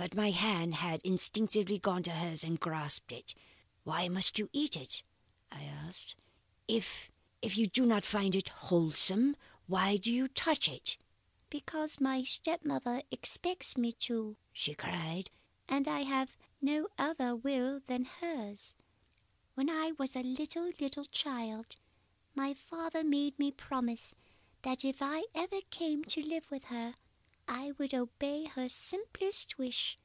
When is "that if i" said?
24.62-25.24